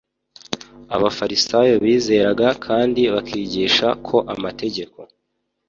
[0.95, 4.99] abafarisayo bizeraga kandi bakigisha ko amategeko